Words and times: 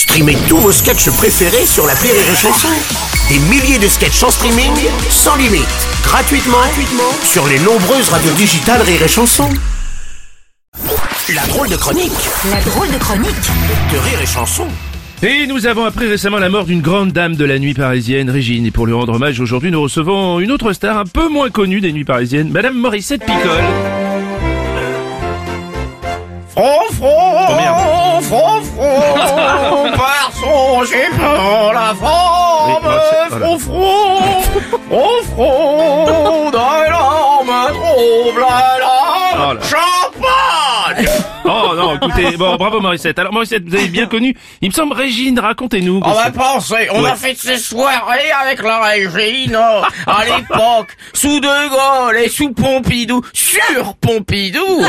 Streamez 0.00 0.38
tous 0.48 0.56
vos 0.56 0.72
sketchs 0.72 1.10
préférés 1.10 1.66
sur 1.66 1.86
la 1.86 1.92
Rire 1.92 2.14
et 2.14 2.34
Chanson. 2.34 2.68
Des 3.28 3.38
milliers 3.38 3.78
de 3.78 3.86
sketchs 3.86 4.22
en 4.22 4.30
streaming, 4.30 4.72
sans 5.10 5.36
limite, 5.36 5.68
gratuitement, 6.02 6.56
gratuitement 6.56 7.12
sur 7.22 7.46
les 7.46 7.58
nombreuses 7.58 8.08
radios 8.08 8.32
digitales 8.32 8.80
Rire 8.80 9.02
et 9.02 9.08
Chanson. 9.08 9.46
La 11.34 11.46
drôle 11.48 11.68
de 11.68 11.76
chronique 11.76 12.12
La 12.50 12.62
drôle 12.62 12.90
de 12.90 12.96
chronique 12.96 13.28
de 13.92 13.98
Rire 13.98 14.22
et 14.22 14.26
Chanson. 14.26 14.66
Et 15.22 15.46
nous 15.46 15.66
avons 15.66 15.84
appris 15.84 16.08
récemment 16.08 16.38
la 16.38 16.48
mort 16.48 16.64
d'une 16.64 16.80
grande 16.80 17.12
dame 17.12 17.36
de 17.36 17.44
la 17.44 17.58
nuit 17.58 17.74
parisienne, 17.74 18.30
Régine. 18.30 18.64
Et 18.64 18.70
pour 18.70 18.86
lui 18.86 18.94
rendre 18.94 19.12
hommage, 19.12 19.38
aujourd'hui, 19.38 19.70
nous 19.70 19.82
recevons 19.82 20.40
une 20.40 20.50
autre 20.50 20.72
star 20.72 20.96
un 20.96 21.04
peu 21.04 21.28
moins 21.28 21.50
connue 21.50 21.82
des 21.82 21.92
nuits 21.92 22.04
parisiennes, 22.06 22.48
Madame 22.48 22.78
Morissette 22.78 23.20
Picole. 23.20 23.64
Front, 26.48 26.92
front, 26.94 27.56
merde. 27.56 28.22
front, 28.24 28.62
front, 28.62 29.79
par 30.40 30.86
son 30.86 31.16
peur 31.18 31.72
la 31.72 31.94
forme, 31.94 32.84
Oui, 32.84 33.40
oh, 33.42 33.58
front, 33.58 33.58
front, 33.58 34.42
front, 34.88 35.22
front, 35.34 36.50
d'un 36.50 36.90
larme 36.90 37.74
trouble 37.74 38.40
Oh 38.40 39.44
la 39.44 39.54
là. 39.54 39.60
champagne. 39.62 40.49
Oh 41.52 41.72
non, 41.74 41.96
écoutez, 41.96 42.36
bon, 42.36 42.54
bravo 42.56 42.80
Morissette. 42.80 43.18
Alors 43.18 43.32
Morissette, 43.32 43.64
vous 43.66 43.74
avez 43.74 43.88
bien 43.88 44.06
connu, 44.06 44.36
il 44.60 44.68
me 44.68 44.72
semble, 44.74 44.92
Régine, 44.94 45.38
racontez-nous. 45.40 46.00
On 46.04 46.12
va 46.12 46.30
penser, 46.30 46.86
on 46.92 47.02
Ouais. 47.02 47.10
a 47.10 47.16
fait 47.16 47.34
ces 47.36 47.56
soirées 47.58 48.30
avec 48.44 48.62
la 48.62 48.78
Régine, 48.80 49.58
oh, 49.58 49.82
à 50.06 50.24
l'époque, 50.26 50.96
sous 51.12 51.40
De 51.40 51.48
Gaulle 52.06 52.18
et 52.18 52.28
sous 52.28 52.52
Pompidou, 52.52 53.22
sur 53.32 53.96
Pompidou. 53.96 54.60
Oh, 54.64 54.84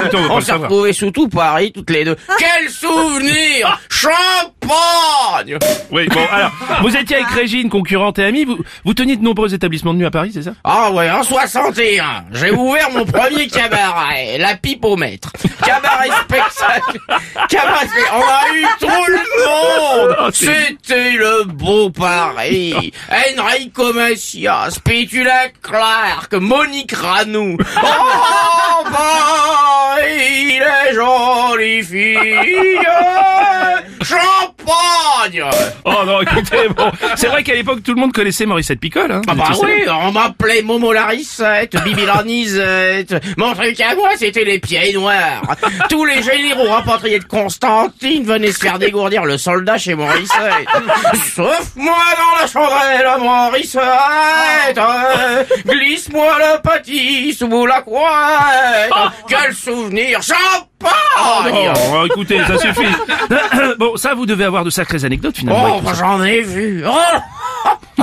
écoutez, 0.00 0.16
on 0.30 0.36
on 0.36 0.40
s'est 0.40 0.52
retrouvés 0.52 0.92
sous 0.94 1.10
tout 1.10 1.28
Paris, 1.28 1.72
toutes 1.74 1.90
les 1.90 2.04
deux. 2.04 2.16
Quel 2.38 2.70
souvenir 2.70 3.78
Champagne 3.90 5.58
Oui, 5.90 6.06
bon, 6.08 6.20
alors, 6.32 6.50
vous 6.82 6.96
étiez 6.96 7.16
avec 7.16 7.28
Régine, 7.28 7.68
concurrente 7.68 8.18
et 8.18 8.24
amie, 8.24 8.44
vous, 8.44 8.58
vous 8.84 8.94
teniez 8.94 9.16
de 9.16 9.22
nombreux 9.24 9.52
établissements 9.52 9.92
de 9.92 9.98
nuit 9.98 10.06
à 10.06 10.10
Paris, 10.10 10.30
c'est 10.32 10.42
ça? 10.42 10.52
Ah 10.64 10.90
ouais, 10.92 11.10
en 11.10 11.22
61, 11.22 12.24
j'ai 12.32 12.50
ouvert 12.50 12.90
mon 12.92 13.04
premier 13.04 13.46
cabaret, 13.48 14.38
la 14.38 14.54
pipe 14.56 14.84
au 14.84 14.96
maître. 14.96 15.32
Cabaret 15.64 16.10
spectacle. 16.24 16.98
Cabaret 17.48 17.86
spectacle. 17.86 18.14
On 18.14 18.22
a 18.22 18.54
eu 18.54 18.66
tout 18.80 19.06
le 19.08 19.22
monde. 19.46 20.34
C'était 20.34 21.12
le 21.12 21.44
beau 21.44 21.90
Paris. 21.90 22.92
Enrico 23.10 23.92
Macias, 23.92 24.78
Pétula 24.84 25.48
Clark, 25.62 26.32
Monique 26.34 26.92
Ranou. 26.92 27.56
Oh, 28.80 28.84
Paris, 28.92 30.60
les 30.60 30.94
jolies 30.94 31.82
filles. 31.82 32.78
Champagne. 34.68 35.44
Oh 35.84 36.04
non, 36.06 36.20
écoutez, 36.20 36.68
bon, 36.76 36.90
c'est 37.16 37.28
vrai 37.28 37.42
qu'à 37.42 37.54
l'époque, 37.54 37.82
tout 37.82 37.94
le 37.94 38.00
monde 38.00 38.12
connaissait 38.12 38.46
Morissette 38.46 38.80
Picole, 38.80 39.10
hein. 39.10 39.22
Ah 39.28 39.34
bah 39.34 39.44
oui, 39.62 39.84
on 39.88 40.12
m'appelait 40.12 40.62
Momo 40.62 40.92
Larissette, 40.92 41.76
Bibi 41.84 42.04
Lanisette. 42.04 43.14
Mon 43.36 43.54
truc 43.54 43.80
à 43.80 43.94
moi, 43.94 44.10
c'était 44.16 44.44
les 44.44 44.58
pieds 44.58 44.92
noirs. 44.92 45.42
Tous 45.88 46.04
les 46.04 46.22
généraux 46.22 46.68
rapatriés 46.68 47.18
de 47.18 47.24
Constantine 47.24 48.24
venaient 48.24 48.52
se 48.52 48.58
faire 48.58 48.78
dégourdir 48.78 49.24
le 49.24 49.38
soldat 49.38 49.78
chez 49.78 49.94
Morissette. 49.94 50.68
Sauf 51.34 51.72
moi 51.76 51.96
dans 52.16 52.40
la 52.40 52.46
chandelle, 52.46 53.08
Morissette. 53.20 54.80
Glisse-moi 55.66 56.36
le 56.38 56.60
petit 56.62 57.32
sous 57.34 57.66
la 57.66 57.82
couette. 57.82 58.92
Quel 59.28 59.54
souvenir 59.54 60.20
champagne 60.22 60.68
Oh, 61.20 62.04
écoutez, 62.06 62.38
ça 62.46 62.58
suffit. 62.58 62.86
bon, 63.78 63.96
ça, 63.96 64.14
vous 64.14 64.26
devez 64.26 64.44
avoir 64.44 64.57
de 64.64 64.70
sacrées 64.70 65.04
anecdotes, 65.04 65.38
finalement. 65.38 65.76
Oh, 65.78 65.80
bah, 65.82 65.92
j'en 65.98 66.22
ai 66.22 66.42
vu. 66.42 66.84
Oh 66.86 66.94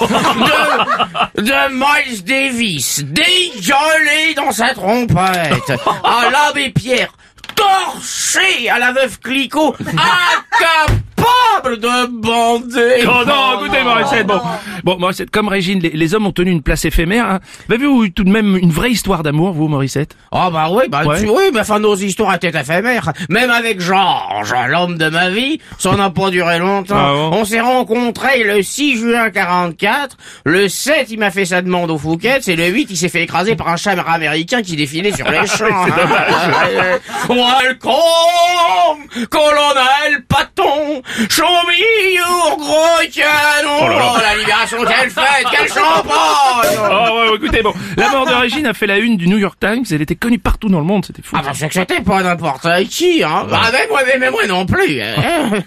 de, 0.00 1.42
de 1.42 1.72
Miles 1.72 2.24
Davis, 2.24 3.04
dégueulé 3.04 4.34
dans 4.36 4.52
sa 4.52 4.74
trompette, 4.74 5.72
à 6.04 6.30
l'abbé 6.30 6.70
Pierre, 6.70 7.12
torché 7.54 8.68
à 8.70 8.78
la 8.78 8.92
veuve 8.92 9.18
Clicquot, 9.20 9.74
incapable 9.86 11.78
de 11.78 12.06
bander. 12.20 13.04
Oh 13.06 13.24
non, 13.26 13.60
écoutez, 13.60 13.82
Morissette, 13.84 14.26
bon. 14.26 14.40
Bon, 14.84 14.98
Morissette, 14.98 15.30
comme 15.30 15.48
Régine, 15.48 15.78
les, 15.80 15.90
les 15.90 16.14
hommes 16.14 16.26
ont 16.26 16.32
tenu 16.32 16.50
une 16.50 16.62
place 16.62 16.84
éphémère, 16.84 17.26
hein. 17.28 17.40
Vous 17.68 17.74
avez 17.74 17.84
eu 18.06 18.12
tout 18.12 18.24
de 18.24 18.30
même 18.30 18.56
une 18.56 18.70
vraie 18.72 18.90
histoire 18.90 19.22
d'amour, 19.22 19.52
vous, 19.52 19.68
Morissette? 19.68 20.16
Oh 20.32 20.48
bah 20.52 20.68
oui, 20.70 20.84
bah 20.88 21.02
Ouais. 21.04 21.20
tu, 21.20 21.28
oui, 21.28 21.44
mais 21.52 21.60
enfin 21.60 21.78
nos 21.78 21.94
histoires 21.94 22.34
étaient 22.34 22.48
éphémères. 22.58 23.12
Même 23.28 23.50
avec 23.50 23.80
Georges, 23.80 24.54
l'homme 24.68 24.98
de 24.98 25.08
ma 25.08 25.30
vie, 25.30 25.60
ça 25.78 25.94
n'a 25.94 26.10
pas 26.10 26.30
duré 26.30 26.58
longtemps. 26.58 26.96
Ah 26.98 27.12
bon? 27.12 27.30
On 27.36 27.44
s'est 27.44 27.60
rencontrés 27.60 28.42
le 28.42 28.62
6 28.62 28.96
juin 28.96 29.30
44, 29.30 30.16
le 30.44 30.68
7 30.68 31.06
il 31.10 31.18
m'a 31.20 31.30
fait 31.30 31.44
sa 31.44 31.62
demande 31.62 31.90
au 31.90 31.98
Fouquet, 31.98 32.40
et 32.46 32.56
le 32.56 32.66
8 32.66 32.88
il 32.90 32.96
s'est 32.96 33.08
fait 33.08 33.22
écraser 33.22 33.54
par 33.54 33.68
un 33.68 33.76
chat 33.76 33.92
américain 33.92 34.62
qui 34.62 34.74
défilait 34.76 35.12
sur 35.12 35.30
les 35.30 35.46
champs. 35.46 35.66
hein. 35.66 36.98
Welcome, 37.42 39.08
colonel 39.28 40.22
Paton, 40.28 41.02
show 41.28 41.42
me 41.66 42.14
your 42.14 42.56
gros 42.56 43.02
canon. 43.12 43.80
Oh 43.82 43.88
là 43.88 43.98
là. 43.98 44.12
Oh, 44.14 44.18
la 44.22 44.36
libération, 44.36 44.78
quelle 44.86 45.10
fête, 45.10 45.46
quel 45.50 45.68
champagne 45.68 46.78
Oh 46.78 47.18
ouais, 47.30 47.36
écoutez, 47.36 47.62
bon. 47.62 47.72
La 47.96 48.10
mort 48.10 48.26
de 48.26 48.32
Régine 48.32 48.66
a 48.66 48.74
fait 48.74 48.86
la 48.86 48.98
une 48.98 49.16
du 49.16 49.26
New 49.26 49.38
York 49.38 49.56
Times, 49.60 49.84
elle 49.90 50.02
était 50.02 50.14
connue 50.14 50.38
partout 50.38 50.68
dans 50.68 50.78
le 50.78 50.84
monde, 50.84 51.04
c'était 51.04 51.22
fou. 51.22 51.34
Ah 51.36 51.42
bah 51.44 51.50
c'est 51.52 51.66
que 51.66 51.74
c'était 51.74 52.00
pas 52.00 52.22
n'importe 52.22 52.66
qui, 52.88 53.24
hein. 53.24 53.44
Bah 53.50 53.62
mais 53.72 53.88
moi, 53.90 54.02
mais, 54.06 54.18
mais 54.18 54.30
moi 54.30 54.46
non 54.46 54.64
plus. 54.64 55.00
hein. 55.02 55.14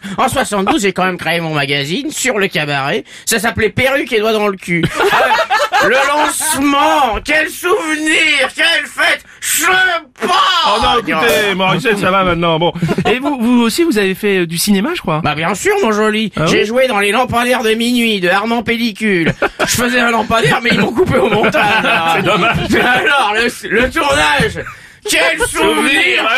En 0.18 0.30
72, 0.30 0.82
j'ai 0.82 0.94
quand 0.94 1.04
même 1.04 1.18
créé 1.18 1.42
mon 1.42 1.54
magazine 1.54 2.10
sur 2.10 2.38
le 2.38 2.48
cabaret. 2.48 3.04
Ça 3.26 3.38
s'appelait 3.40 3.70
Perruque 3.70 4.14
et 4.14 4.20
doigts 4.20 4.32
dans 4.34 4.48
le 4.48 4.56
cul. 4.56 4.86
Ah, 5.86 5.90
le 5.90 5.96
lancement, 6.08 7.20
quel 7.24 7.50
souvenir, 7.50 8.50
quelle 8.56 8.86
fête, 8.86 9.24
champagne 9.40 10.32
Oh 10.68 10.82
non, 10.82 11.00
écoutez, 11.00 11.54
Morissette, 11.56 12.00
ça 12.00 12.10
va 12.12 12.24
maintenant, 12.24 12.58
bon. 12.58 12.74
Et 13.10 13.20
vous, 13.20 13.38
vous 13.40 13.62
aussi, 13.62 13.84
vous 13.84 13.98
avez 13.98 14.16
fait 14.16 14.40
euh, 14.40 14.48
du 14.48 14.58
cinéma, 14.58 14.90
je 14.96 15.02
crois 15.02 15.22
Bah 15.24 15.36
bien 15.36 15.54
sûr, 15.54 15.74
mon 15.84 15.92
joli. 15.92 16.32
Ah 16.36 16.46
J'ai 16.48 16.62
oui 16.62 16.66
joué 16.66 16.88
dans 16.88 17.00
les 17.00 17.12
lampadaires 17.12 17.62
de 17.62 17.74
minuit 17.74 18.20
de 18.20 18.30
Armand 18.30 18.64
Pellicule. 18.64 19.34
Je 19.60 19.66
faisais 19.76 20.00
un 20.00 20.12
lampadaire, 20.12 20.60
mais 20.62 20.72
ils 20.74 20.80
m'ont 20.80 20.92
coupé 20.92 21.18
au 21.18 21.30
montage. 21.30 21.64
C'est 22.16 22.24
dommage. 22.24 22.58
Mais 22.72 22.80
alors, 22.80 23.34
le, 23.36 23.70
le 23.70 23.90
tournage 23.92 24.60
Quel 25.10 25.40
souvenir 25.48 26.26
ah 26.28 26.36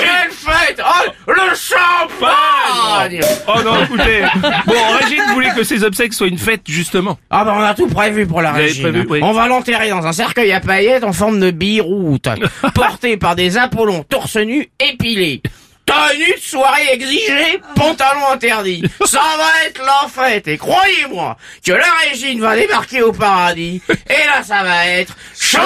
Oh 3.48 3.62
non, 3.64 3.84
écoutez. 3.84 4.24
Bon, 4.66 4.74
Régine 5.02 5.24
voulait 5.34 5.52
que 5.56 5.64
ses 5.64 5.84
obsèques 5.84 6.14
soient 6.14 6.28
une 6.28 6.38
fête, 6.38 6.62
justement. 6.68 7.18
Ah 7.30 7.44
bah 7.46 7.54
on 7.58 7.62
a 7.62 7.74
tout 7.74 7.88
prévu 7.88 8.26
pour 8.28 8.42
la 8.42 8.52
Vous 8.52 8.58
avez 8.58 8.66
régine. 8.68 8.84
prévu, 8.84 9.08
oui. 9.10 9.20
On 9.24 9.32
va 9.34 9.48
l'enterrer 9.48 9.90
dans 9.90 10.06
un 10.06 10.12
cercueil 10.14 10.52
à 10.52 10.60
paillettes 10.60 11.04
en 11.04 11.14
forme 11.14 11.40
de 11.40 11.52
bille-route, 11.52 12.28
porté 12.76 13.18
par 13.18 13.36
des 13.36 13.58
apollons 13.58 14.04
torse 14.04 14.36
nu 14.38 14.70
épilés. 14.80 15.42
Tenue 15.86 16.34
de 16.36 16.42
soirée 16.42 16.90
exigée, 16.92 17.62
pantalon 17.78 18.28
interdit. 18.34 18.84
Ça 19.06 19.22
va 19.38 19.66
être 19.68 19.82
la 19.86 20.09
fête 20.09 20.50
et 20.50 20.58
croyez-moi 20.58 21.38
que 21.66 21.72
la 21.72 21.86
régine 22.09 22.42
va 22.42 22.58
débarquer 22.58 23.02
au 23.04 23.14
paradis 23.14 23.82
et 23.90 24.26
là 24.28 24.44
ça 24.44 24.64
va 24.64 24.86
être 24.88 25.16
champagne 25.40 25.64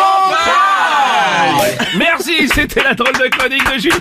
Merci, 1.97 2.47
c'était 2.53 2.83
la 2.83 2.93
drôle 2.93 3.13
de 3.13 3.27
chronique 3.35 3.63
de 3.73 3.79
Julien. 3.79 3.97